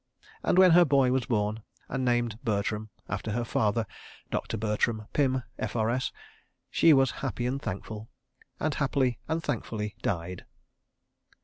[0.41, 3.85] And when her boy was born, and named Bertram after her father,
[4.31, 4.57] Dr.
[4.57, 6.11] Bertram Pym, F.R.S.,
[6.71, 8.09] she was happy and thankful,
[8.59, 10.43] and happily and thankfully died.